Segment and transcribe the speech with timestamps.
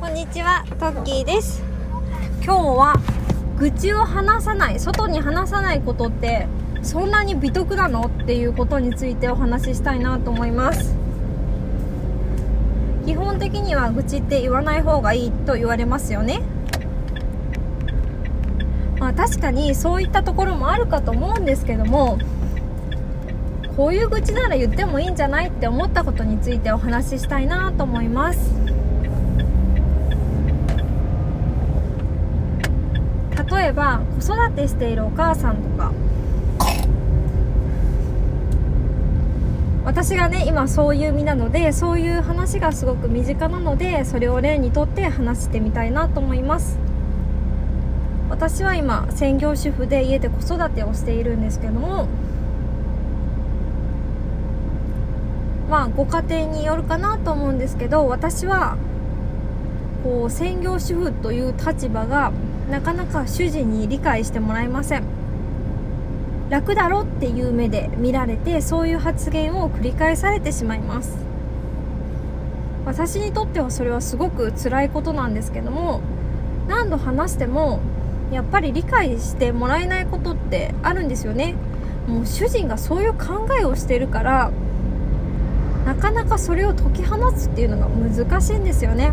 [0.00, 1.60] こんにちは、トッキーです。
[2.44, 2.94] 今日は
[3.58, 6.46] 愚痴を話さない、外に話さないことって
[6.82, 8.02] そんなに美徳なの？
[8.02, 10.94] っていうことについてお話ししたいなと思います。
[13.06, 16.42] 基本的には愚痴って言わない方がいいと言われますよね。
[19.00, 22.18] まあ確かにそういったところもあるかと思うんですけども、
[23.76, 28.52] こういう愚痴なら言ってもいいんじゃないって思ったことについてお話ししたいなと思います。
[33.58, 35.92] 例えば子育てしているお母さんとか。
[39.84, 46.78] 私がね今そういう身なのでそういう話がすごく身近なのでそれを例にとって話してみたいなと思います。
[48.30, 52.06] 私は今専業主婦で家で子育てをしているんですけども
[55.68, 58.76] まあご家庭によるかなと思うんですけど私は
[60.04, 62.30] こう専業主婦という立場が
[62.70, 65.04] なかなか主人に理解してもらえません。
[66.50, 71.18] 楽だろっていう目で見られてそういう発言を繰り返されてしまいます。
[72.86, 76.00] 私にとってはそれはすごく辛いことなんですけども
[76.68, 77.80] 何度話しても
[78.32, 81.54] やっぱり理解してもらえないことってあるんですよね。
[82.06, 84.50] もう主人がそういう考えをしてるから
[85.84, 89.12] なかなかそれを解き放つっていうのが難しいんですよね。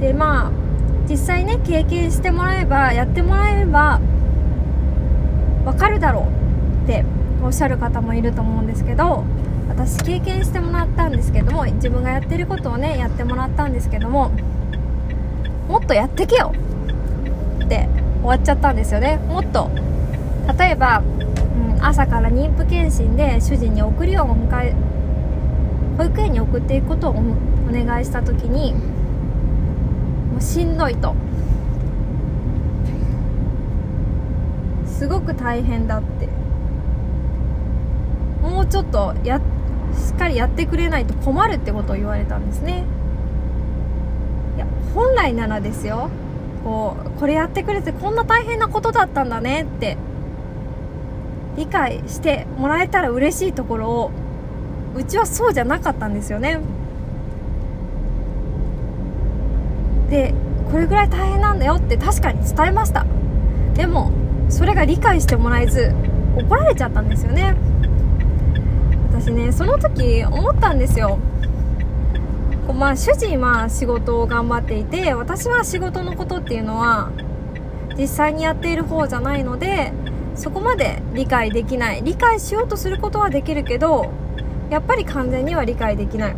[0.00, 0.63] でまあ
[1.08, 4.00] 実際ね経験してもらえばやってもらえば
[5.64, 6.28] わかるだろ
[6.80, 7.04] うって
[7.42, 9.24] おっしゃる方もいると思うんですけど
[9.68, 14.30] 私経験してもらったんですけども自分がやってることをねやってもらったんですけども
[15.68, 16.52] もっとやってけよ
[17.64, 17.88] って
[18.20, 19.18] 終わっちゃったんですよね。
[19.28, 19.70] もっと
[20.58, 24.74] 例えば、うん、朝から妊婦検診で主人に送りをお迎え
[25.96, 28.74] 保育園に送っていくことをお願いした時に
[30.34, 31.14] もうしんどいと。
[34.84, 36.28] すごく大変だって。
[38.42, 42.84] もうちょっとやしっかりやってくれないと困るってことを言われたんですね。
[44.56, 46.10] いや本来ならですよ。
[46.64, 49.96] こうこれやってくれてこんな大変なことだったんだねって。
[51.56, 54.10] 理解してもらえたら嬉しいところを
[54.96, 56.58] うちはそうじゃなかったんですよね。
[60.14, 60.32] で
[60.70, 63.04] これぐらい大変なんだよって確かに伝えました。
[63.74, 64.12] でも
[64.48, 65.92] それが理解してもらえず
[66.36, 67.56] 怒られちゃったんですよね。
[69.10, 71.18] 私ねその時思ったんですよ。
[72.68, 77.10] こうまあ主人は仕事を頑張っていて私は仕事のことっていうのは
[77.98, 79.92] 実際にやっている方じゃないので
[80.36, 82.02] そこまで理解できない。
[82.04, 84.12] 理解しようとすることはできるけど
[84.70, 86.36] やっぱり完全には理解できない。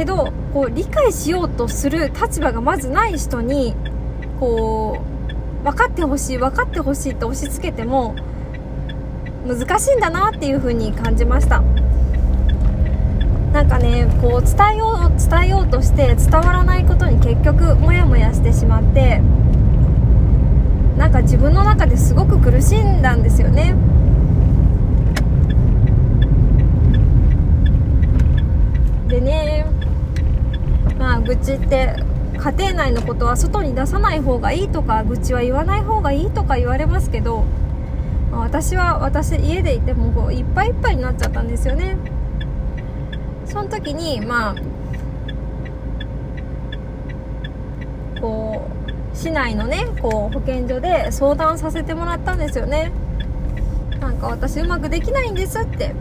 [0.00, 3.74] けどこう理解しようとする立場がまずない人に
[4.38, 4.98] こ
[5.60, 8.16] う分かってほしい分かってほしいって押し付けても
[9.46, 11.60] 難しいんだなっていう風に感じました。
[13.52, 19.20] なんかねこう伝えよう伝えようとして伝わらないことに結局モヤモヤしてしまって
[20.96, 23.74] なんか自分の中ですごく苦しんだんですよね。
[29.08, 29.79] でね
[31.24, 31.94] 愚痴って
[32.36, 37.44] 家庭内のことは外に出さない方がいいとか愚痴は言わない方がいいとか言われますけど、
[38.32, 41.96] 私は私家でいてもこういっぱいいっぱいになっちゃったんですよね。
[43.44, 44.54] その時にまあ
[48.20, 48.68] こ
[49.12, 52.92] う市内のねこう保健所で相談させてもらったんですよね。
[54.00, 55.94] なんか私うまくできないんですって。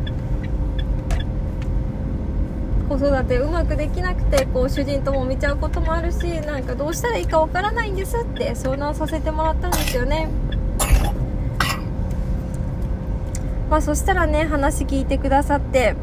[2.89, 10.27] 子育てうまくできなくてこう主人とも見ちゃうこともあるしなんかどうしたらいいかわからないんですって相談させてもらったんですよね。
[13.69, 15.93] まあそしたらね話聞いてくださって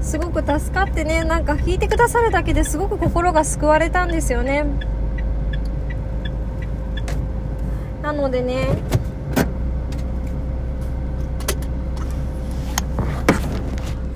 [0.00, 4.64] すごく助かってねなんか聞いてくださるだけですごく心が救われたんですよね。
[8.02, 8.68] なのでね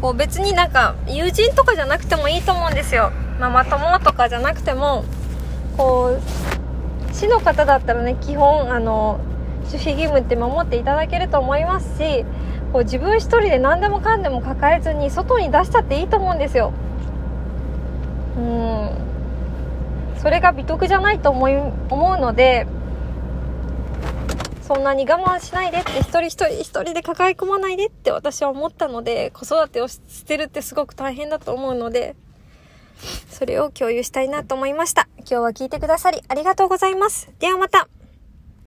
[0.00, 3.10] こう別になんか友人とかじゃなくてもいいと思うんですよ。
[3.40, 5.04] ママ友とかじゃなくても
[5.76, 9.20] こう市の方だったらね基本あの
[9.66, 12.24] 守秘義務って守っていただけると思いますし
[12.72, 16.72] こう自分一人で何でもかんでも抱えずに外に出しちゃっていいと思うんですよ。
[18.36, 18.90] うん。
[20.18, 22.66] それが美徳じゃないと思い思うので
[24.68, 32.14] そんなに我慢しないでって一人一人一人で抱え込まないでって私は思ったので子育てをしてるってすごく大変だと思うので
[33.30, 35.08] それを共有したいなと思いました。
[35.20, 37.30] 今日は聞いてくださりありがとうございます。
[37.38, 37.88] ではまた。